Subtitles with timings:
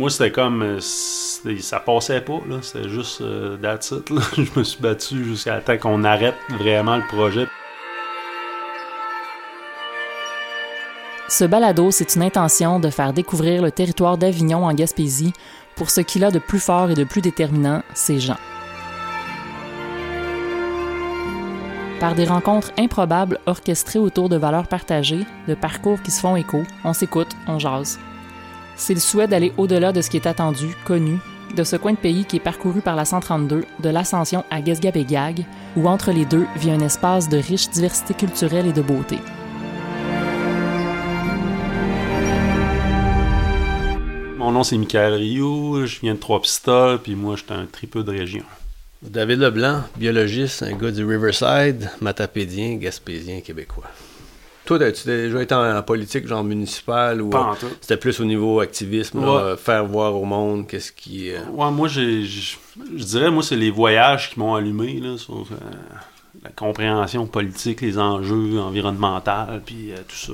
[0.00, 0.62] moi, c'était comme.
[0.62, 0.80] euh,
[1.60, 2.56] ça passait pas, là.
[2.62, 4.22] C'était juste euh, it, là.
[4.36, 7.46] Je me suis battu jusqu'à temps qu'on arrête vraiment le projet.
[11.28, 15.34] Ce balado, c'est une intention de faire découvrir le territoire d'Avignon en Gaspésie
[15.76, 18.38] pour ce qu'il a de plus fort et de plus déterminant, ses gens.
[22.00, 26.62] Par des rencontres improbables orchestrées autour de valeurs partagées, de parcours qui se font écho,
[26.84, 27.98] on s'écoute, on jase.
[28.80, 31.18] C'est le souhait d'aller au-delà de ce qui est attendu, connu,
[31.54, 35.44] de ce coin de pays qui est parcouru par la 132, de l'Ascension à Guesgabégag,
[35.76, 39.18] où entre les deux vit un espace de riche diversité culturelle et de beauté.
[44.38, 45.84] Mon nom, c'est Michael Rio.
[45.84, 48.44] Je viens de Trois-Pistoles, puis moi, j'étais un tripeux de région.
[49.02, 53.90] David Leblanc, biologiste, un gars du Riverside, matapédien, gaspésien, québécois.
[54.78, 58.24] Toi, as-tu déjà été en, en politique, genre municipale, ou Pas euh, c'était plus au
[58.24, 59.42] niveau activisme, là, Ouais.
[59.42, 61.32] euh, faire voir au monde qu'est-ce qui...
[61.32, 65.34] euh, Ouais, moi, j'ai, je dirais, moi, c'est les voyages qui m'ont allumé là, sur
[65.40, 65.56] euh,
[66.44, 70.32] la compréhension politique, les enjeux environnementaux, puis tout ça.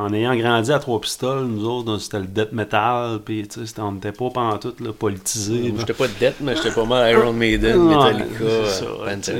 [0.00, 3.92] En ayant grandi à Trois-Pistoles, nous autres, c'était le death metal, puis tu sais, on
[3.92, 5.68] n'était pas pantoute là, politisé.
[5.68, 5.74] là.
[5.80, 9.36] J'étais pas de dette, mais j'étais pas mal Iron Maiden, Metallica, ça, euh, Pantera.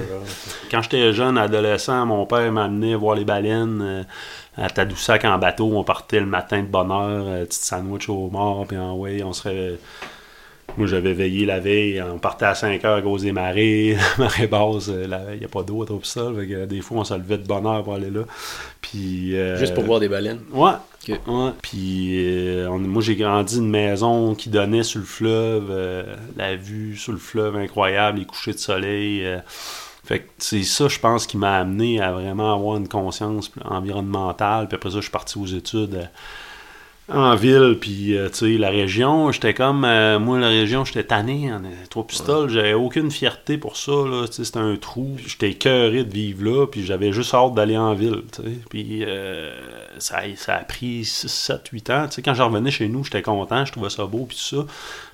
[0.70, 4.02] Quand j'étais jeune, adolescent, mon père m'amenait voir les baleines euh,
[4.58, 5.70] à Tadoussac en bateau.
[5.74, 9.22] On partait le matin de bonne heure, euh, petite sandwich au mort, puis en ouais,
[9.22, 9.78] on serait.
[10.80, 12.02] Moi, j'avais veillé la veille.
[12.02, 13.96] On partait à 5 heures à cause des marées.
[14.18, 15.84] marée basse, euh, il n'y a pas d'eau
[16.34, 18.22] fait que, euh, des fois, on se levait de bonne heure pour aller là.
[18.80, 20.40] Puis, euh, Juste pour voir des baleines.
[20.52, 20.72] Ouais.
[21.62, 26.56] Puis euh, on- moi j'ai grandi une maison qui donnait sur le fleuve, euh, la
[26.56, 29.24] vue sur le fleuve incroyable, les couchers de soleil.
[29.24, 29.38] euh.
[30.04, 34.68] fait que c'est ça, je pense, qui m'a amené à vraiment avoir une conscience environnementale.
[34.68, 36.04] Puis après ça, je suis parti aux études euh,
[37.12, 41.04] en ville, puis euh, tu sais, la région, j'étais comme, euh, moi, la région, j'étais
[41.04, 45.16] tanné, en trois pistoles, j'avais aucune fierté pour ça, là, tu sais, c'était un trou,
[45.26, 49.04] j'étais écœuré de vivre là, puis j'avais juste hâte d'aller en ville, tu sais, puis
[49.04, 49.50] euh,
[49.98, 52.88] ça, a- ça a pris 6, 7, 8 ans, tu sais, quand je revenais chez
[52.88, 54.64] nous, j'étais content, je trouvais ça beau, puis tout ça,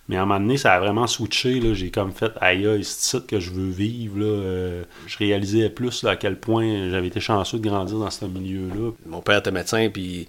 [0.09, 3.27] mais à un moment donné, ça a vraiment switché, j'ai comme fait, aïe, c'est site
[3.27, 7.21] que je veux vivre, là, euh, je réalisais plus là, à quel point j'avais été
[7.21, 10.29] chanceux de grandir dans ce milieu-là, Mon père était médecin, puis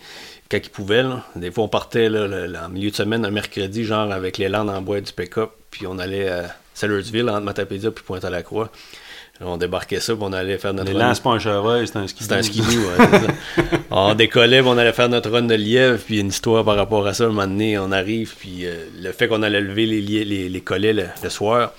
[0.49, 4.11] quand il pouvait, là, des fois on partait en milieu de semaine, un mercredi, genre
[4.11, 8.03] avec les landes en bois du pick-up, puis on allait à Sellersville, entre Matapédia puis
[8.03, 8.71] Pointe-à-la-Croix.
[9.39, 11.09] On débarquait ça, puis on allait faire notre les run.
[11.09, 12.23] lances, pas un chevreuil, c'était un ski.
[12.23, 13.63] C'était un skidoo, ouais, c'est.
[13.89, 17.13] On décollait, on allait faire notre run de lièvre, puis une histoire par rapport à
[17.13, 17.25] ça.
[17.25, 20.61] Un moment donné, on arrive, puis euh, le fait qu'on allait lever les, lie- les,
[20.61, 21.73] collets le, soir,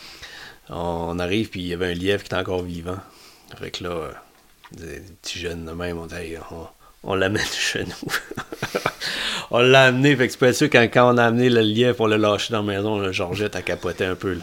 [0.70, 2.98] on arrive, puis il y avait un lièvre qui était encore vivant.
[3.60, 4.10] Fait que là, euh,
[4.72, 6.14] des petits jeunes de même, on dit,
[6.50, 6.66] on,
[7.04, 8.12] on l'amène chez nous.
[9.50, 11.96] On l'a amené, fait que c'est pas sûr, quand, quand on a amené le lièvre,
[12.00, 14.34] on l'a lâché dans la maison, là, Georgette a capoté un peu.
[14.34, 14.40] là.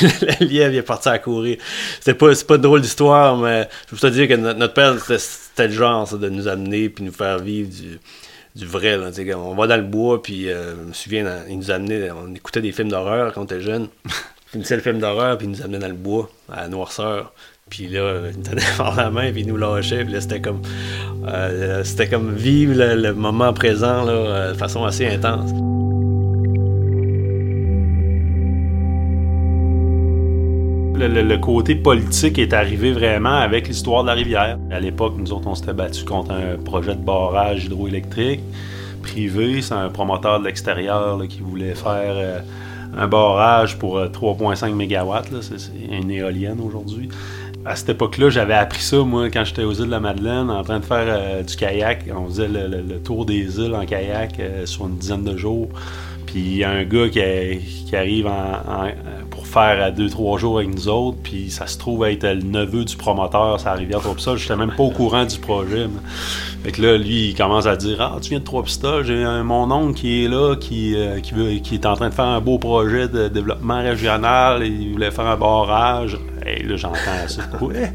[0.40, 1.58] le lièvre, il est parti à courir.
[1.98, 4.74] C'était pas, c'est pas une drôle d'histoire, mais je veux te dire que notre, notre
[4.74, 7.98] père, c'était, le genre ça, de nous amener puis nous faire vivre du,
[8.54, 8.96] du vrai.
[8.96, 12.10] Là, on va dans le bois, puis euh, je me souviens, dans- il nous amenait,
[12.10, 13.88] on écoutait des films d'horreur quand on était jeune.
[14.48, 17.32] Il finissait le film d'horreur, puis il nous amenait dans le bois, à la noirceur.
[17.70, 20.04] Puis là, il tenait par la main, puis il nous lâchait.
[20.04, 20.62] Puis là, c'était comme,
[21.26, 25.50] euh, c'était comme vivre le, moment présent là, euh, de façon assez intense.
[30.98, 34.58] Le, le- côté politique est arrivé vraiment avec l'histoire de la rivière.
[34.70, 38.40] À l'époque, nous autres, on s'était battus contre un projet de barrage hydroélectrique
[39.02, 39.60] privé.
[39.60, 42.38] C'est un promoteur de l'extérieur qui voulait faire euh,
[42.96, 45.42] un barrage pour euh, 3,5 MW.
[45.42, 45.56] c'est
[45.90, 47.10] une éolienne aujourd'hui.
[47.66, 50.62] À cette époque-là, j'avais appris ça, moi, quand j'étais aux îles de la Madeleine, en
[50.62, 52.04] train de faire euh, du kayak.
[52.14, 55.68] On faisait le, tour des îles en kayak euh, sur une dizaine de jours.
[56.26, 57.20] Puis il y a un gars qui,
[57.92, 58.30] arrive
[59.30, 62.84] pour faire à 2-3 jours avec nous autres, puis ça se trouve être le neveu
[62.84, 64.38] du promoteur, ça rivière Trois-Pistoles.
[64.38, 65.86] J'étais même pas au courant du projet.
[66.66, 69.44] Fait que là, lui, il commence à dire Ah, tu viens de Trois-Pistoles, j'ai un-
[69.44, 72.24] mon oncle qui est là, qui, euh, qui, veut, qui est en train de faire
[72.24, 76.18] un beau projet de développement régional, et il voulait faire un barrage.
[76.44, 76.96] Et là, j'entends
[77.28, 77.42] ça.
[77.60, 77.92] Ouais.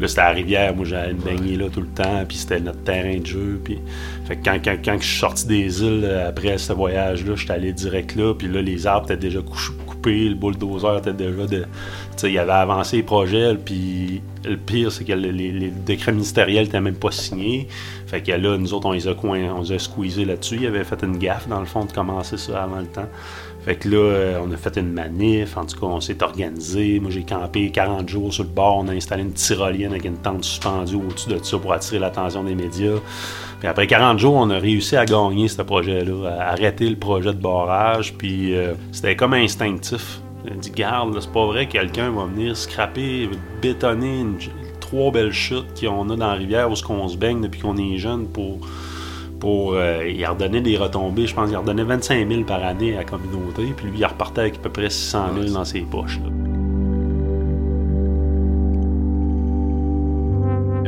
[0.00, 2.60] Là, c'était à la rivière, moi, j'allais me baigner là tout le temps, puis c'était
[2.60, 3.60] notre terrain de jeu.
[3.62, 3.78] Puis...
[4.26, 7.52] Fait que quand, quand, quand je suis sorti des îles euh, après ce voyage-là, j'étais
[7.52, 9.72] allé direct là, puis là, les arbres étaient déjà couch-
[10.10, 11.64] le bulldozer était déjà de.
[12.22, 16.96] Il avait avancé les projets, puis le pire, c'est que les décrets ministériels n'étaient même
[16.96, 17.68] pas signés.
[18.06, 20.58] Fait que là, nous autres, on les a, coin, on les a squeezés là-dessus.
[20.60, 23.08] Il avait fait une gaffe, dans le fond, de commencer ça avant le temps.
[23.64, 27.00] Fait que là, euh, on a fait une manif, en tout cas, on s'est organisé.
[27.00, 30.18] Moi, j'ai campé 40 jours sur le bord, on a installé une tyrolienne avec une
[30.18, 32.98] tente suspendue au-dessus de ça pour attirer l'attention des médias.
[33.60, 37.32] Puis après 40 jours, on a réussi à gagner ce projet-là, à arrêter le projet
[37.32, 40.20] de barrage, puis euh, c'était comme instinctif.
[40.46, 43.30] On dit, garde, c'est pas vrai que quelqu'un va venir scraper,
[43.62, 44.36] bétonner une,
[44.78, 47.96] trois belles chutes qu'on a dans la rivière où on se baigne depuis qu'on est
[47.96, 48.58] jeune pour
[49.44, 51.26] pour euh, y redonner des retombées.
[51.26, 54.40] Je pense qu'il redonnait 25 000 par année à la communauté, puis lui, il repartait
[54.40, 56.18] avec à peu près 600 000 dans ses poches.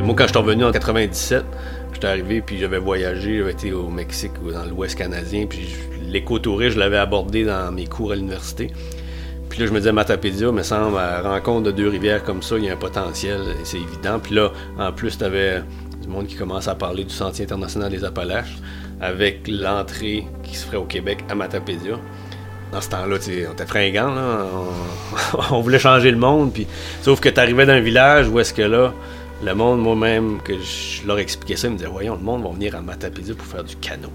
[0.03, 1.45] Moi, quand je suis revenu en 97,
[1.93, 6.73] j'étais arrivé, puis j'avais voyagé, j'avais été au Mexique ou dans l'Ouest canadien, puis l'écotourisme,
[6.73, 8.71] je l'avais abordé dans mes cours à l'université.
[9.57, 12.43] Puis là, je me disais, Matapédia, me semble, à la rencontre de deux rivières comme
[12.43, 14.19] ça, il y a un potentiel, c'est évident.
[14.19, 15.63] Puis là, en plus, tu avais
[15.99, 18.55] du monde qui commence à parler du Sentier international des Appalaches,
[19.01, 21.95] avec l'entrée qui se ferait au Québec à Matapédia.
[22.71, 24.45] Dans ce temps-là, on était fringants, là.
[25.49, 26.67] On, voulait changer le monde, puis
[27.01, 28.93] sauf que tu arrivais d'un village où est-ce que là,
[29.43, 32.51] le monde, moi-même, que je leur expliquais ça, ils me disaient Voyons, le monde va
[32.51, 34.11] venir à Matapédia pour faire du canot.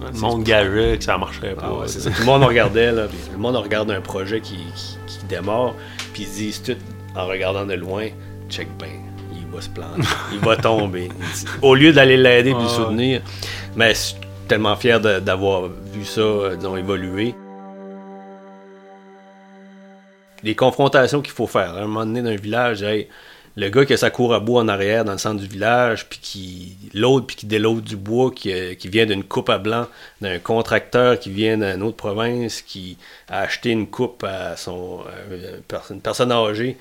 [0.00, 1.72] Le monde gageait que ça marcherait pas.
[1.82, 3.06] Ah Tout le monde regardait, là.
[3.32, 4.58] le monde regarde un projet qui,
[5.06, 5.74] qui, démarre,
[6.12, 6.76] puis ils disent tout
[7.16, 8.08] en regardant de loin
[8.50, 9.04] Check bien
[9.54, 10.02] va se planter,
[10.32, 11.08] il va tomber.
[11.62, 13.22] Au lieu d'aller l'aider et le soutenir,
[13.76, 14.16] mais je suis
[14.48, 17.34] tellement fier d'avoir vu ça, euh, disons, évoluer.
[20.42, 21.74] Les confrontations qu'il faut faire.
[21.74, 22.84] À un moment donné, dans un village,
[23.56, 26.08] le gars qui a sa cour à bois en arrière dans le centre du village,
[26.08, 29.86] puis qui l'autre, puis qui déloade du bois, qui, euh, vient d'une coupe à blanc,
[30.20, 32.98] d'un contracteur qui vient d'une autre province, qui
[33.28, 35.60] a acheté une coupe à son euh,
[35.90, 36.76] une personne âgée,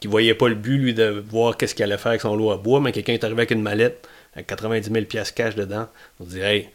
[0.00, 2.52] qui voyait pas le but, lui, de voir qu'est-ce qu'il allait faire avec son lot
[2.52, 5.88] à bois, mais quelqu'un est arrivé avec une mallette avec 90 000 pièces cash dedans.
[6.20, 6.68] On dit, hey,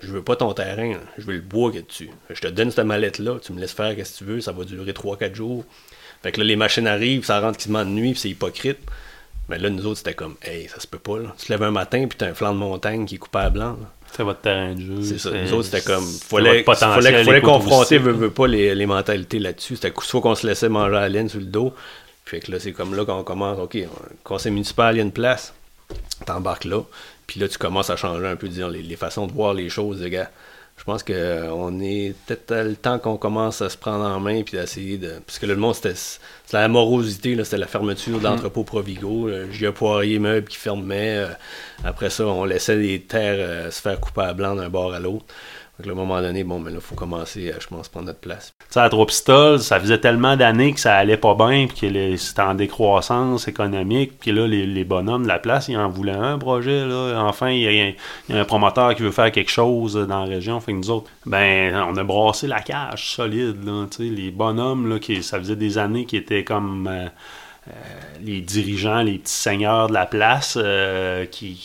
[0.00, 2.10] je veux pas ton terrain, je veux le bois a dessus.
[2.30, 4.64] Je te donne cette mallette-là, tu me laisses faire ce que tu veux, ça va
[4.64, 5.64] durer 3-4 jours.
[6.24, 8.78] Fait que là, les machines arrivent, ça rentre quasiment de nuit, puis c'est hypocrite.
[9.48, 11.34] Mais là, nous autres, c'était comme, hey, ça se peut pas, là.
[11.38, 13.50] Tu te lèves un matin, puis t'as un flanc de montagne qui est coupé à
[13.50, 13.76] blanc.
[14.16, 15.02] C'est votre terrain de jeu.
[15.02, 15.30] C'est ça.
[15.30, 19.76] Nous autres, c'était comme, fallait, fallait, fallait confronter, veut, pas les, les mentalités là-dessus.
[19.76, 21.74] C'était soit qu'on se laissait manger à la laine sur le dos,
[22.24, 23.76] fait que là, c'est comme là qu'on commence, OK,
[24.22, 25.52] conseil municipal, il y a une place,
[26.24, 26.80] t'embarques là,
[27.26, 30.00] puis là, tu commences à changer un peu dire, les, façons de voir les choses,
[30.00, 30.30] les gars.
[30.76, 34.58] Je pense qu'on est peut-être le temps qu'on commence à se prendre en main puis
[34.58, 35.20] d'essayer de.
[35.24, 35.94] Parce que le monde, c'était
[36.52, 39.30] la morosité, c'était la fermeture de l'entrepôt Provigo.
[39.50, 41.16] J'ai un poirier meuble qui fermait.
[41.18, 41.28] Euh,
[41.84, 45.00] après ça, on laissait les terres euh, se faire couper à blanc d'un bord à
[45.00, 45.24] l'autre.
[45.78, 48.06] Donc, à un moment donné, bon, mais là, il faut commencer à, je pense, prendre
[48.06, 48.54] notre place.
[48.60, 49.06] Tu sais, à trois
[49.58, 54.12] ça faisait tellement d'années que ça allait pas bien, puis que c'était en décroissance économique,
[54.20, 57.24] puis là, les, bonhommes de la place, ils en voulaient un projet, là.
[57.24, 57.96] Enfin, il y,
[58.32, 61.10] a, un promoteur qui veut faire quelque chose dans la région, fait que nous autres,
[61.26, 65.38] ben, on a brassé la cage solide, là, tu sais, les bonhommes, là, qui, ça
[65.38, 66.88] faisait des années qui étaient comme...
[66.88, 67.08] Euh,
[68.22, 71.58] les dirigeants, les petits seigneurs de la place euh, qui,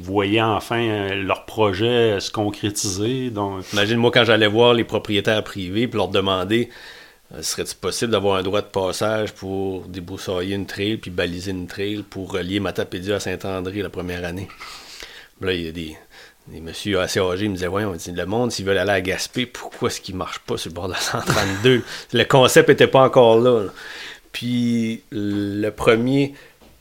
[0.00, 3.30] voyaient enfin euh, leur projet se concrétiser.
[3.30, 3.64] Donc...
[3.72, 6.70] Imagine-moi quand j'allais voir les propriétaires privés puis leur demander
[7.40, 12.02] serait-il possible d'avoir un droit de passage pour débroussailler une trail puis baliser une trail
[12.08, 14.48] pour relier Matapédia à Saint-André la première année?
[15.40, 15.96] Là, il y a des,
[16.48, 19.46] des messieurs assez âgés ils me disaient Voyons, le monde, s'ils veulent aller à Gaspé,
[19.46, 22.86] pourquoi est-ce qu'ils ne marchent pas sur le bord de la 132 Le concept n'était
[22.86, 23.66] pas encore là.
[24.32, 26.34] Puis le premier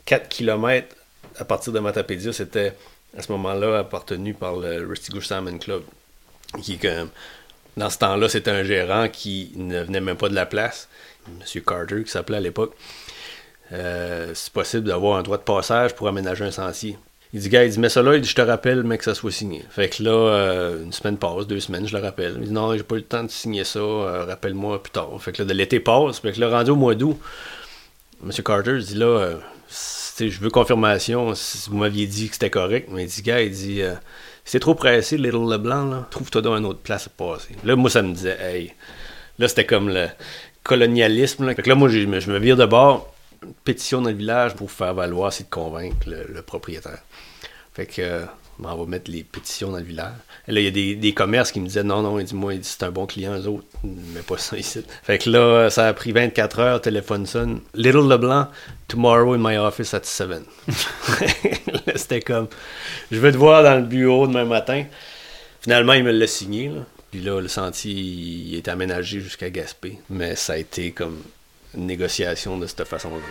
[0.06, 0.96] 4 km
[1.38, 2.74] à partir de Matapédia, c'était
[3.18, 5.84] à ce moment-là appartenu par le Rusty Goose Salmon Club.
[6.62, 6.80] Qui
[7.78, 10.90] dans ce temps-là, c'était un gérant qui ne venait même pas de la place,
[11.28, 11.62] M.
[11.62, 12.76] Carter, qui s'appelait à l'époque.
[13.72, 16.98] Euh, c'est possible d'avoir un droit de passage pour aménager un sentier.
[17.38, 19.04] Il dit, gars, il dit, mets ça là, il dit, je te rappelle, mais que
[19.04, 19.64] ça soit signé.
[19.70, 22.36] Fait que là, euh, une semaine passe, deux semaines, je le rappelle.
[22.40, 25.12] Il dit, non, j'ai pas eu le temps de signer ça, euh, rappelle-moi plus tard.
[25.20, 27.16] Fait que là, de l'été passe, fait que là, rendu au mois d'août,
[28.24, 28.32] M.
[28.44, 29.36] Carter dit, là, euh,
[30.20, 32.90] je veux confirmation, si vous m'aviez dit que c'était correct.
[32.92, 33.84] Mais il dit, gars, il dit,
[34.44, 37.56] c'est trop pressé, Little Leblanc, là, trouve-toi dans une autre place à passer.
[37.64, 38.74] Là, moi, ça me disait, hey,
[39.38, 40.08] là, c'était comme le
[40.64, 41.46] colonialisme.
[41.46, 41.54] Là.
[41.54, 43.14] Fait que là, moi, je me vire de bord
[43.64, 47.00] pétition dans le village pour faire valoir, c'est de convaincre le, propriétaire.
[47.74, 48.26] Fait que euh,
[48.64, 50.14] on va mettre les pétitions dans le village.
[50.48, 52.36] Et là, il y a des, des, commerces qui me disaient non, non, il dit
[52.36, 54.84] moi, c'est un bon client, eux autres, mais pas ça ici.
[55.04, 57.62] Fait que là, ça a pris 24 heures, téléphone sonne.
[57.76, 58.48] Little Leblanc,
[58.88, 60.42] tomorrow in my office at 7.
[61.96, 62.48] C'était comme,
[63.12, 64.86] je veux te voir dans le bureau demain matin.
[65.62, 66.70] Finalement, il me l'a signé.
[66.70, 66.82] Là.
[67.12, 70.00] Puis là, le sentier, il est aménagé jusqu'à Gaspé.
[70.10, 71.22] Mais ça a été comme
[71.86, 73.22] négociation de cette façon-là.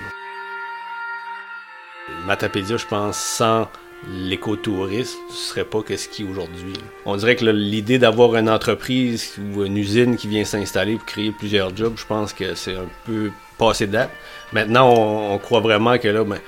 [2.26, 3.68] Matapédia, je pense, sans
[4.08, 6.74] l'écotourisme ne serait pas ce qu'il est aujourd'hui.
[7.04, 11.32] On dirait que l'idée d'avoir une entreprise ou une usine qui vient s'installer pour créer
[11.32, 14.10] plusieurs jobs, je pense que c'est un peu passé date.
[14.52, 16.38] Maintenant, on, croit vraiment que là, ben,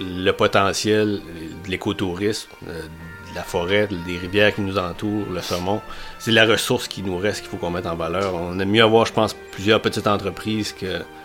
[0.00, 1.20] le potentiel
[1.64, 5.80] de l'écotourisme, euh, de la forêt, des rivières qui nous entourent, le saumon,
[6.18, 8.34] c'est la ressource qui nous reste qu'il faut qu'on mette en valeur.
[8.34, 10.72] On aime mieux avoir, je pense, plusieurs petites entreprises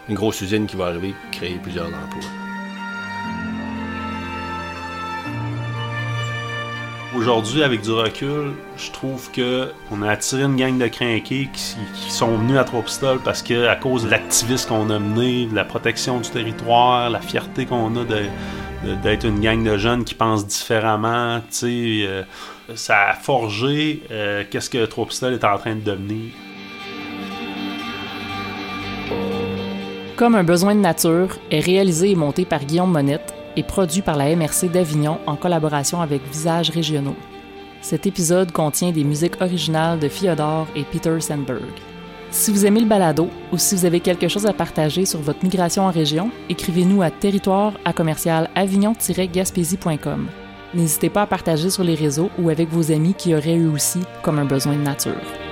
[0.10, 2.30] qu'une grosse usine qui va arriver créer plusieurs emplois.
[7.16, 12.12] Aujourd'hui, avec du recul, je trouve que on a attiré une gang de crinqués qui,
[12.12, 12.84] sont venus à trois
[13.24, 17.20] parce que à cause de l'activisme qu'on a mené, de la protection du territoire, la
[17.20, 18.06] fierté qu'on a
[19.04, 22.24] d'être une gang de jeunes qui pensent différemment, euh,
[22.76, 26.32] ça a forgé euh, qu'est-ce que trois est en train de devenir.
[30.20, 34.18] Comme un besoin de nature est réalisé et monté par Guillaume Monette, et produit par
[34.18, 37.16] la MRC d'Avignon en collaboration avec Visages Régionaux.
[37.80, 41.72] Cet épisode contient des musiques originales de Fyodor et Peter Sandberg.
[42.32, 45.42] Si vous aimez le balado ou si vous avez quelque chose à partager sur votre
[45.42, 50.28] migration en région, écrivez-nous à territoire à commercial avignon-gaspésie.com.
[50.74, 54.00] N'hésitez pas à partager sur les réseaux ou avec vos amis qui auraient eu aussi
[54.22, 55.49] comme un besoin de nature.